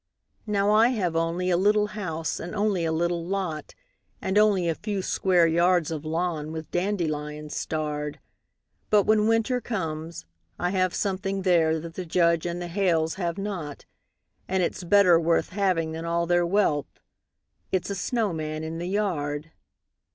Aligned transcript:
Now 0.47 0.71
I 0.71 0.87
have 0.87 1.15
only 1.15 1.51
a 1.51 1.57
little 1.57 1.85
house, 1.85 2.39
and 2.39 2.55
only 2.55 2.85
a 2.85 2.91
little 2.91 3.23
lot, 3.23 3.75
And 4.19 4.35
only 4.35 4.67
a 4.67 4.73
few 4.73 5.03
square 5.03 5.45
yards 5.45 5.91
of 5.91 6.03
lawn, 6.03 6.51
with 6.51 6.71
dandelions 6.71 7.55
starred; 7.55 8.19
But 8.89 9.03
when 9.03 9.27
Winter 9.27 9.61
comes, 9.61 10.25
I 10.57 10.71
have 10.71 10.95
something 10.95 11.43
there 11.43 11.79
that 11.79 11.93
the 11.93 12.05
Judge 12.07 12.47
and 12.47 12.59
the 12.59 12.67
Hales 12.67 13.13
have 13.21 13.37
not, 13.37 13.85
And 14.47 14.63
it's 14.63 14.83
better 14.83 15.19
worth 15.19 15.49
having 15.49 15.91
than 15.91 16.03
all 16.03 16.25
their 16.25 16.47
wealth 16.47 16.99
it's 17.71 17.91
a 17.91 17.95
snowman 17.95 18.63
in 18.63 18.79
the 18.79 18.89
yard. 18.89 19.51